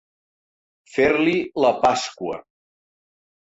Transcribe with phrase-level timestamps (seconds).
[0.93, 2.43] Fer-li la Pasqua.